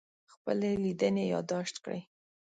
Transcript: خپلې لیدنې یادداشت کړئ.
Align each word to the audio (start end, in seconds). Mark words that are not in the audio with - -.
خپلې 0.33 0.69
لیدنې 0.83 1.23
یادداشت 1.33 1.75
کړئ. 1.83 2.01